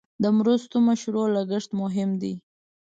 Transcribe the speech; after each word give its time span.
د 0.23 0.25
مرستو 0.37 0.77
مشروع 0.87 1.27
لګښت 1.35 1.71
مهم 1.81 2.09
دی. 2.21 2.33